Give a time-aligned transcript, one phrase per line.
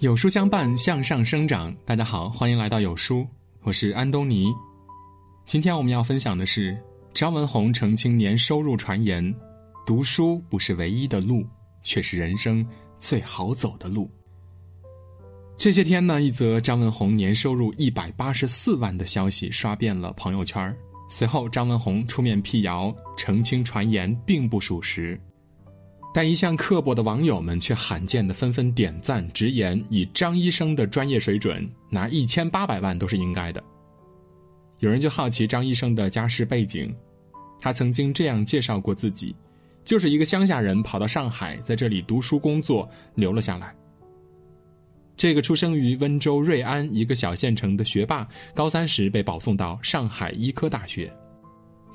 [0.00, 1.74] 有书相伴，向上生长。
[1.86, 3.26] 大家好，欢迎来到有书，
[3.62, 4.52] 我是安东尼。
[5.46, 6.76] 今天我们要分享的是
[7.14, 9.34] 张文宏澄清年收入传言：
[9.86, 11.46] 读书不是唯一的路，
[11.82, 12.64] 却是人生
[12.98, 14.10] 最好走的路。
[15.56, 20.76] 这些天呢，一则张文宏年收入一百八十四万的消息刷遍了朋友圈。
[21.08, 25.18] 随后，张文宏出面辟谣，澄清传言并不属实。
[26.16, 33.62] 但一向刻薄的网友们却罕见的纷纷点赞，直言以张医生的专业水准，拿一千八百万都是应该的。
[34.78, 36.90] 有人就好奇张医生的家世背景，
[37.60, 39.36] 他曾经这样介绍过自己：
[39.84, 43.76] 就是一个乡下人，跑到上海，在这里读书工作，留了下来。
[45.18, 51.14] 这个出生于温州瑞安一个小县城的学霸，高三时被保送到上海医科大学。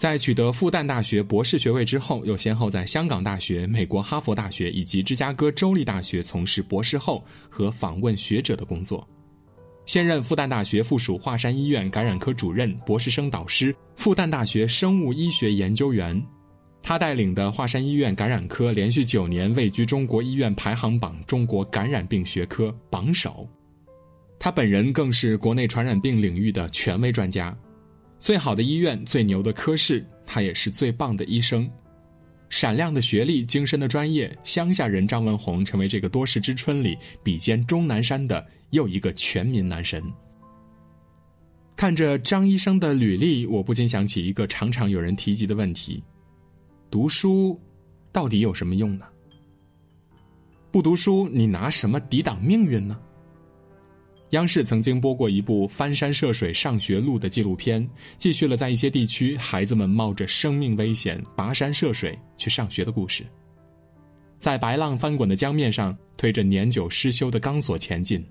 [0.01, 9.07] 在取得复旦大学博士学位之后，又先后在香港大学、美国哈佛大学以及芝加哥州立大学从事博士后和访问学者的工作。
[9.85, 16.19] 现任复旦大学附属华山医院感染科主任、博士生导师、复旦大学生物医学研究员。
[16.81, 23.47] 他带领的华山医院感染科连续九年位居中国医院排行榜中国感染病学科榜首。
[24.39, 27.55] 他本人更是国内传染病领域的权威专家。
[28.21, 31.67] 最好的医院，最牛的科室，他也是最棒的医生。
[32.49, 40.03] 闪亮的学历，精深的专业，乡下人张文宏成为这个多事之春里比肩钟南山的又一个全民男神。
[41.75, 46.03] 看着张医生的履历，我不禁想起一个常常有人提及的问题：
[46.91, 47.59] 读书
[48.11, 49.05] 到底有什么用呢？
[50.71, 52.99] 不读书，你拿什么抵挡命运呢？
[54.31, 57.85] 央视曾经播过一部翻山涉水上学路的纪录片，
[58.17, 63.25] 继续了在一些地区孩子们冒着生命危险跋山涉水去上学的故事。
[64.39, 68.25] 在白浪翻滚的江面上，推着年久失修的钢索前进，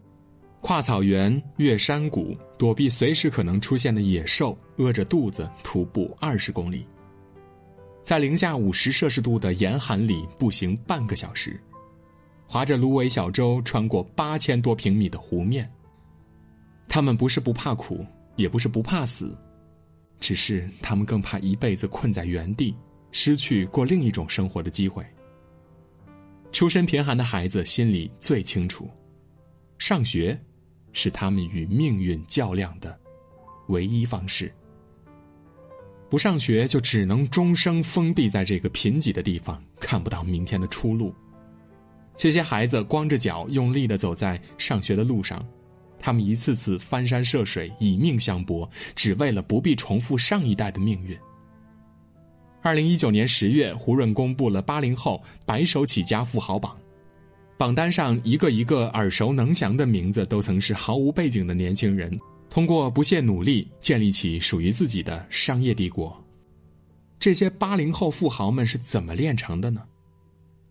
[0.62, 6.86] 跨草原，越山谷，躲避随时可能出现的野兽，饿着肚子徒步二十公里，
[8.01, 11.61] 在零下五十摄氏度的严寒里步行半个小时，
[12.47, 15.70] 划着芦苇小舟穿过八千多平米的湖面。
[16.92, 19.33] 他们不是不怕苦，也不是不怕死，
[20.18, 22.74] 只是他们更怕一辈子困在原地，
[23.12, 25.06] 失去过另一种生活的机会。
[26.50, 28.90] 出身贫寒的孩子心里最清楚，
[29.79, 30.36] 上学
[30.92, 32.98] 是他们与命运较量的
[33.68, 34.52] 唯一方式。
[36.08, 41.14] 不上学就只能终生封闭在这个贫瘠的地方，看不到明天的出路。
[42.17, 45.40] 这些孩子光着脚，用力的走在上学的路上。
[46.00, 51.16] 他们一次次翻山涉水，以命相搏，只为了不必重复上一代的命运。
[52.62, 56.77] 二零一九年十月，胡润公布了八零后白手起家富豪榜，
[57.56, 62.18] 榜单上一个一个耳熟能详的名字，都曾是毫无背景的年轻人，
[62.48, 66.22] 通过不懈努力建立起属于自己的商业帝国。
[67.18, 69.82] 这些八零后富豪们是怎么炼成的呢？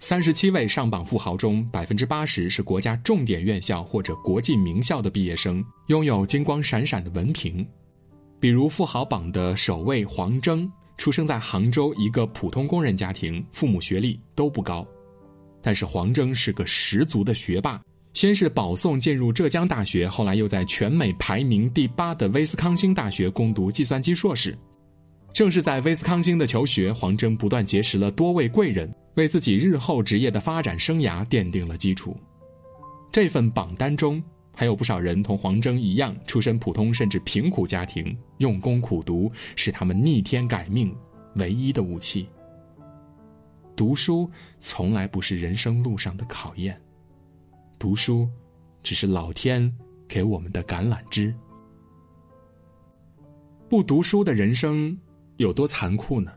[0.01, 7.67] 三十七位上榜富豪中，百分之八十是国家重点院校或者国际名校的毕业生，拥有金光闪闪的文凭。
[8.39, 14.87] 比如富豪榜的首位黄峥，出生在杭州一个普通工人家庭，父母学历都不高，
[15.61, 17.81] 但是黄峥是个十足的学霸。
[18.13, 24.57] 先是保送进入浙江大学，后来又在全美排名第八的威斯康星大学攻读计算机硕士。
[25.33, 28.93] 正是在威斯康星的求学，黄峥不断结识了多位贵人。
[29.15, 32.15] 为自己日后职业的发展生涯奠定了基础。
[33.11, 34.23] 这份榜单中
[34.55, 40.95] 还有不少人同黄峥一样，出身普通甚至贫苦家庭，用功苦读是他们逆天改命
[41.35, 42.29] 唯一的武器。
[43.75, 46.79] 读书从来不是人生路上的考验，
[47.77, 48.29] 读书
[48.81, 49.69] 只是老天
[50.07, 51.35] 给我们的橄榄枝。
[53.67, 54.97] 不读书的人生
[55.39, 56.29] 有多残酷呢？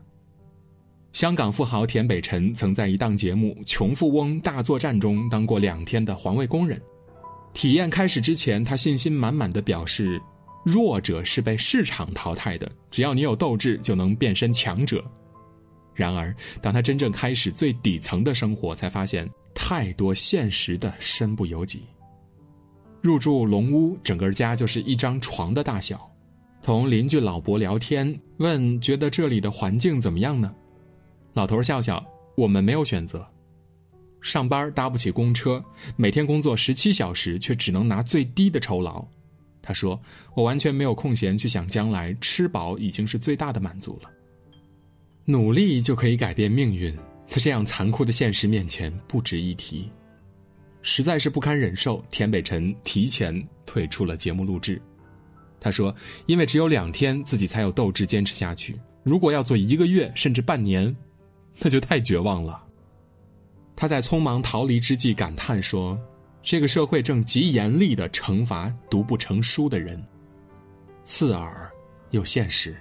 [1.11, 6.81] 香港富豪田北辰曾在一档节目《穷富翁大作战》中当过两天的环卫工人。
[7.53, 10.21] 体验开始之前，他信心满满的表示
[10.63, 15.03] ：“弱者是被市场淘汰的，只要你有斗志，就能变身强者。”
[15.93, 21.83] 然而，当他真正开始最底层的生活，才发现太多现实的身不由己。
[23.01, 26.09] 入住龙屋，整个家就是一张床的大小。
[26.63, 30.55] 同邻居老伯聊天，问：“觉得这里的环境怎么样呢？”
[31.35, 32.01] 老头笑笑
[32.37, 33.27] ：“我们没有选择，
[34.21, 35.61] 上班搭不起公车，
[35.97, 39.05] 每天工作十七小时，却只能拿最低的酬劳。”
[39.61, 39.99] 他说
[40.35, 44.09] ：“我完全没有空闲去想将来，吃饱已经是最大的满足了。
[45.25, 46.95] 努力就可以改变命运，
[47.27, 49.89] 在这样残酷的现实面前不值一提。
[50.81, 54.81] 实在是不堪忍受，田北辰提前退出了节目录制。
[55.63, 55.95] 他说
[56.27, 58.77] ：“因为只有两天，自己才有斗志坚持下去。
[59.01, 60.93] 如果要做一个月甚至半年，
[61.59, 62.61] 那就太绝望了。”
[63.73, 65.97] 他在匆忙逃离之际感叹说
[66.43, 70.05] ：“这个社会正极严厉的惩罚读不成书的人，
[71.05, 71.71] 刺耳
[72.11, 72.75] 又现实。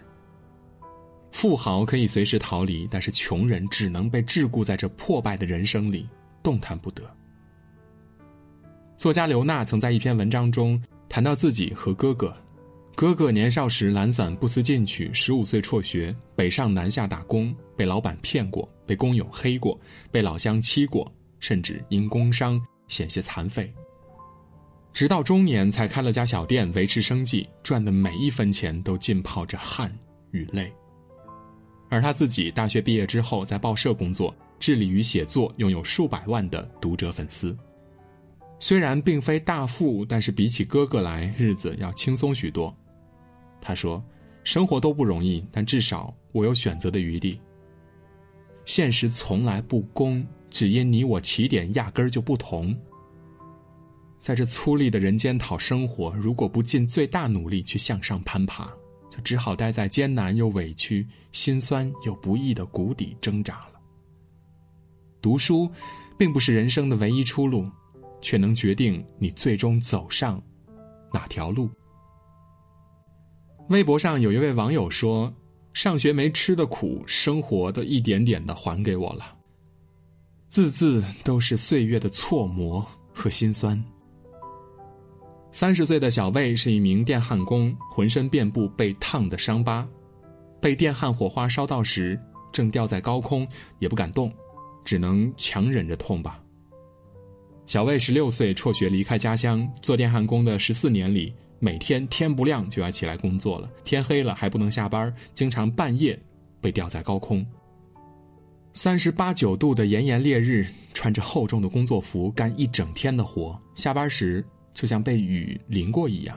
[1.31, 6.09] 富豪可以随时逃离，但是穷人只能被桎梏在这破败的人生里，
[6.43, 7.03] 动弹不得。”
[8.99, 12.37] 作家刘娜曾在一篇文章中谈到自己和哥哥。
[12.95, 19.79] 哥哥年少时懒散不思进取，十五岁辍学，北上南下打工，被老板骗过，被工友黑过，
[20.11, 21.11] 被老乡欺过，
[21.41, 23.73] 甚至因工伤险些残废。
[24.93, 29.91] 直到中年才开了家小店维持生计，赚的每一分钱都浸泡着汗
[30.31, 30.71] 与泪。
[31.89, 37.57] 而他自己大学毕业之后在报社工作，致力于写作，拥有数百万的读者粉丝。
[38.61, 42.73] 虽然并非大富，但是比起哥哥来，日子要轻松许多。
[43.65, 44.05] 他说
[44.43, 47.41] ：“生活都不容易，但至少我有选择的余地。
[48.65, 52.77] 现实从来不公，只因你我起点压根儿就不同。
[54.19, 58.67] 在这粗粝的人间讨生活，如果不尽最大努力去向上攀爬，
[59.09, 63.81] 就只好待在艰难又委屈、心酸又不易的谷底挣扎了。
[65.21, 65.71] 读书，
[66.19, 67.69] 并不是人生的唯一出路，
[68.21, 70.43] 却能决定你最终走上
[71.13, 71.71] 哪条路。”
[73.69, 75.33] 微博上有一位网友说
[75.73, 79.35] ：“上学没吃的苦，生活的一点点的还给我了。
[80.49, 83.83] 字字都是岁月的错磨和心酸。”
[85.51, 89.87] 三十岁的小魏是一名电焊工，浑身遍布被烫的伤疤，
[90.61, 92.19] 被电焊火花烧到时，
[92.51, 93.47] 正吊在高空，
[93.79, 94.33] 也不敢动，
[94.85, 96.43] 只能强忍着痛吧。
[97.67, 101.33] 小魏十六岁辍学离开家乡，做电焊工的十四年里。
[101.65, 106.21] 每天天不亮就要起来工作了，天黑了还不能下班，经常半夜
[106.61, 107.47] 被吊在高空。
[108.73, 114.45] 三十八九度的炎炎烈日，穿着厚重的工作服干一整天的活，下班时
[114.75, 116.37] 就像被雨淋过一样。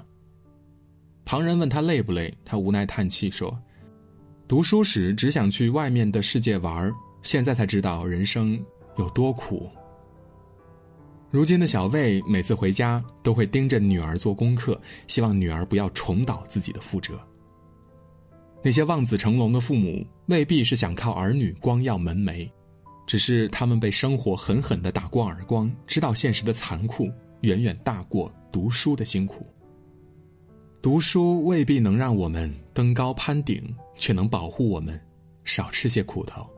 [1.25, 3.57] 旁人问他累不累，他无奈叹气说
[4.48, 6.94] ：“读书时只想去外面的世界玩，
[7.24, 8.63] 现在才知道人生
[9.00, 9.68] 有多苦。”
[11.36, 17.20] 如今的小魏每次回家都会盯着女儿做功课，希望女儿不要重蹈自己的覆辙。
[18.64, 22.50] 那些望子成龙的父母未必是想靠儿女光耀门楣，
[23.06, 27.12] 只是他们被生活狠狠地打过耳光，知道现实的残酷
[27.42, 29.46] 远远大过读书的辛苦。
[30.81, 33.62] 读书未必能让我们登高攀顶，
[33.98, 34.98] 却能保护我们
[35.44, 36.50] 少吃些苦头。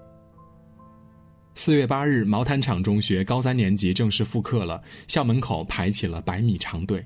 [1.58, 7.04] 四月八日，毛坦厂中学高三年级正式复课了，校门口排起了百米长队。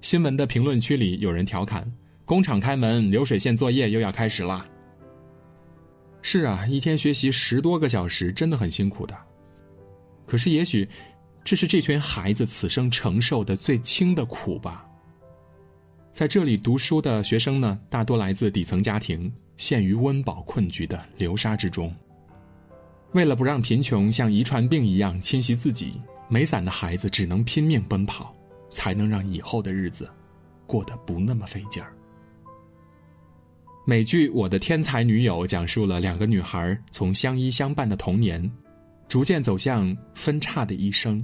[0.00, 1.88] 新闻的评论区里有人调侃
[2.26, 4.66] ：“工厂开门，流水线作业又要开始啦。”
[6.22, 9.16] 是啊，一天学习十多个小时，真的很辛苦的。
[10.26, 10.88] 可是，也许
[11.44, 14.84] 这是这群孩子此生承受的最轻的苦吧。
[16.10, 21.94] 在这里读书的学生呢，大多来自底层家庭，陷于温饱困局的流沙之中。
[23.12, 28.34] 为了不让贫穷像遗传病一样侵袭自己，没伞的孩子只能拼命奔跑，
[28.70, 30.08] 才能让以后的日子
[30.66, 31.92] 过得不那么费劲儿。
[33.84, 38.50] 美剧《我的天才女友》讲述了两个女孩从相依相伴的童年，
[39.08, 41.22] 逐渐走向分叉的一生。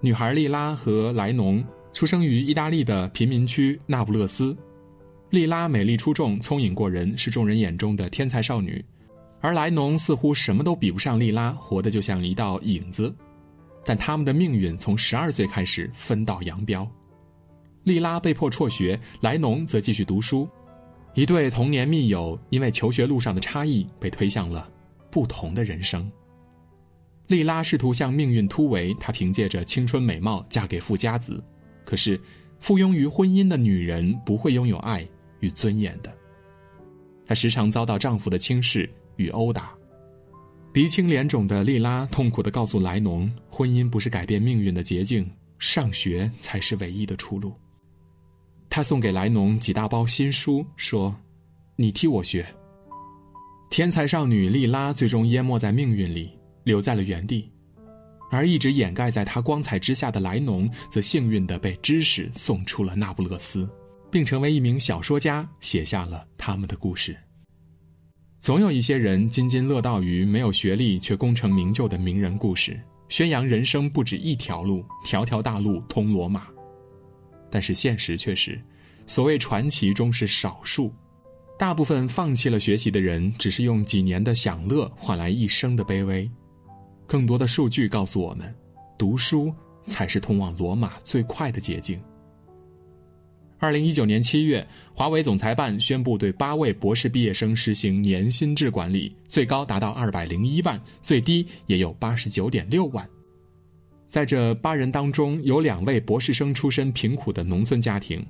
[0.00, 4.54] 女孩莉拉和莱农出生于意大利的贫民区那不勒斯，
[5.30, 8.84] 莉拉美丽出众、聪颖过人，是众人眼中的天才少女。
[9.42, 13.12] 而莱农似乎什么都比不上莉拉，活得就像一道影子。
[13.84, 16.88] 但他们的命运从十二岁开始分道扬镳，
[17.82, 20.48] 莉拉被迫辍学，莱农则继续读书。
[21.14, 24.70] 一对童年密友因为求学路上的差异，被推向了
[25.10, 26.08] 不同的人生。
[27.26, 31.42] 莉拉试图向命运突围，她凭借着青春美貌嫁给富家子。
[31.84, 32.18] 可是，
[32.60, 35.04] 附庸于婚姻的女人不会拥有爱
[35.40, 36.14] 与尊严的。
[37.26, 38.88] 她时常遭到丈夫的轻视。
[39.16, 39.72] 与殴打，
[40.72, 47.52] 鼻青脸肿的莉拉痛苦地告诉莱农：“婚姻不是改变命运的捷径，上学才是唯一的出路。”
[48.70, 51.14] 他送给莱农几大包新书，说
[51.76, 52.46] ：“你替我学。”
[53.68, 56.30] 天才少女莉拉最终淹没在命运里，
[56.64, 57.50] 留在了原地，
[58.30, 63.68] 而一直掩盖在她光彩之下的莱农，则幸运地被知识送出了那不勒斯，
[64.10, 67.16] 并成为一名小说家，写下了他们的故事。
[68.42, 72.76] 总有一些人津津乐道于没有学历却功成名就的名人故事，
[73.08, 76.48] 宣扬人生不止一条路，条条大路通罗马。
[77.48, 78.60] 但是现实却是，
[79.06, 80.92] 所谓传奇终是少数，
[81.56, 86.28] 大部分放弃了学习的人，只是用几年的享乐换来一生的卑微。
[87.06, 88.52] 更多的数据告诉我们，
[88.98, 92.02] 读书才是通往罗马最快的捷径。
[93.62, 103.08] 二零一九年七月，华为总裁办宣布对八位博士毕业生实行年薪制管理，最高达到二百零一万，最低也有八十九点六万。
[104.08, 108.20] 在这八人当中，有两位博士生出身贫苦的农村家庭。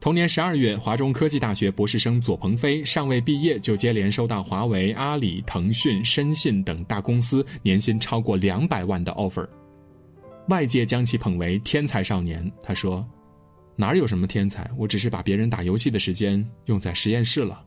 [0.00, 9.46] 同年十二月，华中科技大学博士生左鹏飞尚未毕业，就接连收到华为、阿里、腾讯、申信等大公司年薪超过两百万的 offer，
[10.48, 12.50] 外界将其捧为天才少年。
[12.62, 13.06] 他说。
[13.78, 14.68] 哪有什么天才？
[14.76, 17.62] 我只是把别人打游戏的时间用在实验室了。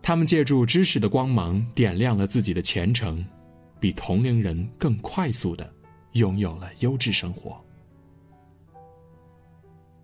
[0.00, 3.24] 他们借助知识的光芒，点亮了自己的前程，
[3.78, 5.70] 比同龄人更快速的
[6.12, 7.62] 拥有了优质生活。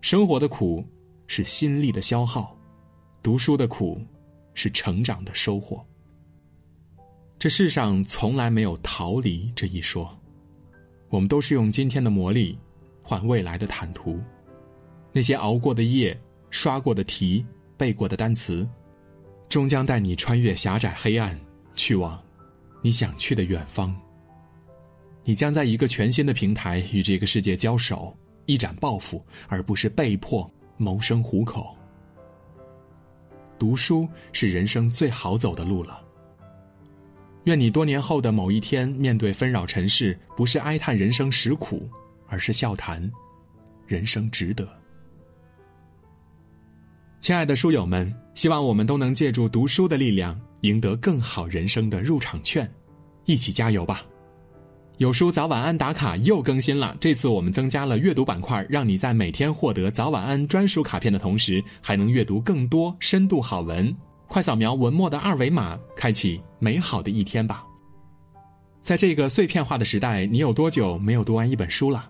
[0.01, 0.85] 生活的苦
[1.27, 2.55] 是心力的消耗，
[3.21, 3.99] 读书的苦
[4.53, 5.85] 是成长的收获。
[7.37, 10.17] 这世上从来没有逃离这一说，
[11.09, 12.55] 我们都是用今天的磨砺
[13.01, 14.19] 换未来的坦途。
[15.11, 17.45] 那些熬过的夜、刷过的题、
[17.77, 18.67] 背过的单词，
[19.47, 21.39] 终将带你穿越狭窄黑暗，
[21.75, 22.21] 去往
[22.81, 23.95] 你想去的远方。
[25.23, 31.75] 你将在一个全新的平台与这个世界交手，一展抱负，而不是被迫谋生糊口。
[33.59, 35.99] 读书是人生最好走的路了。
[37.43, 41.89] 愿你多年后的某一天，面对纷扰尘世，不是哀叹人生实苦，
[42.27, 43.11] 而是笑谈
[43.85, 44.67] 人生值得。
[47.19, 52.69] 亲爱的书友们，希望我们都能借助读书的力量，赢得更好人生的入场券，
[53.25, 54.01] 一起加油吧！
[54.99, 63.93] 有书早晚安打卡又更新了，这次我们增加了阅读板块，让你在每天获得早晚安专属卡片的同时，还能阅读更多深度好文。
[64.29, 67.65] 快扫描文末的二维码，开启美好的一天吧！
[68.81, 72.09] 在这个碎片化的时代，你有多久没有读完一本书了？